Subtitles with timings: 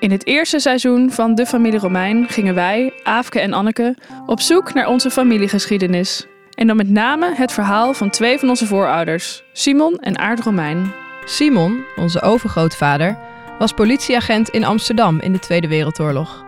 [0.00, 4.74] In het eerste seizoen van De Familie Romein gingen wij, Aafke en Anneke, op zoek
[4.74, 6.26] naar onze familiegeschiedenis.
[6.54, 10.92] En dan met name het verhaal van twee van onze voorouders, Simon en Aard Romein.
[11.24, 13.18] Simon, onze overgrootvader,
[13.58, 16.44] was politieagent in Amsterdam in de Tweede Wereldoorlog.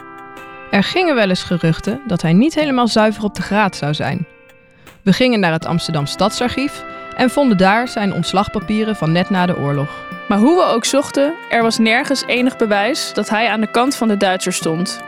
[0.71, 4.27] Er gingen wel eens geruchten dat hij niet helemaal zuiver op de graad zou zijn.
[5.03, 6.85] We gingen naar het Amsterdam Stadsarchief
[7.17, 10.20] en vonden daar zijn ontslagpapieren van net na de oorlog.
[10.31, 13.97] Maar hoe we ook zochten, er was nergens enig bewijs dat hij aan de kant
[13.97, 15.01] van de Duitsers stond.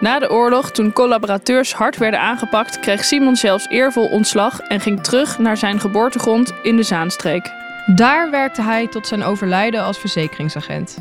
[0.00, 5.02] Na de oorlog, toen collaborateurs hard werden aangepakt, kreeg Simon zelfs eervol ontslag en ging
[5.02, 7.52] terug naar zijn geboortegrond in de Zaanstreek.
[7.94, 10.98] Daar werkte hij tot zijn overlijden als verzekeringsagent.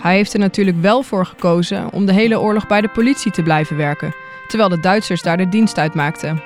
[0.00, 3.42] Hij heeft er natuurlijk wel voor gekozen om de hele oorlog bij de politie te
[3.42, 4.14] blijven werken,
[4.48, 6.42] terwijl de Duitsers daar de dienst uitmaakten.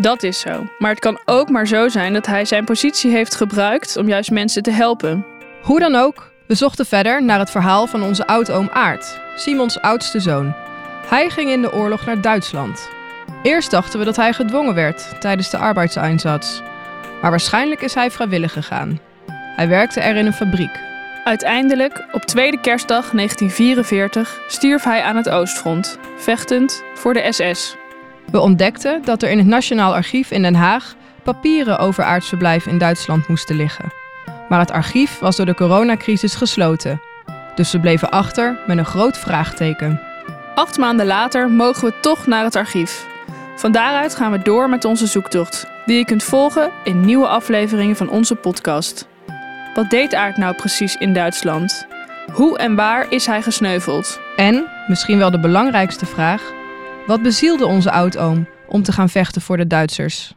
[0.00, 0.66] Dat is zo.
[0.78, 4.30] Maar het kan ook maar zo zijn dat hij zijn positie heeft gebruikt om juist
[4.30, 5.35] mensen te helpen.
[5.66, 10.20] Hoe dan ook, we zochten verder naar het verhaal van onze oudoom Aart, Simons oudste
[10.20, 10.54] zoon.
[11.08, 12.90] Hij ging in de oorlog naar Duitsland.
[13.42, 16.60] Eerst dachten we dat hij gedwongen werd tijdens de arbeidseinsatz.
[17.22, 19.00] Maar waarschijnlijk is hij vrijwillig gegaan.
[19.30, 20.80] Hij werkte er in een fabriek.
[21.24, 27.76] Uiteindelijk, op tweede kerstdag 1944, stierf hij aan het Oostfront, vechtend voor de SS.
[28.30, 32.78] We ontdekten dat er in het Nationaal Archief in Den Haag papieren over aardsverblijf in
[32.78, 34.05] Duitsland moesten liggen.
[34.48, 37.00] Maar het archief was door de coronacrisis gesloten.
[37.54, 40.00] Dus we bleven achter met een groot vraagteken.
[40.54, 43.06] Acht maanden later mogen we toch naar het archief.
[43.56, 47.96] Van daaruit gaan we door met onze zoektocht, die je kunt volgen in nieuwe afleveringen
[47.96, 49.08] van onze podcast.
[49.74, 51.86] Wat deed Aard nou precies in Duitsland?
[52.32, 54.20] Hoe en waar is hij gesneuveld?
[54.36, 56.42] En, misschien wel de belangrijkste vraag,
[57.06, 60.35] wat bezielde onze oudoom om te gaan vechten voor de Duitsers?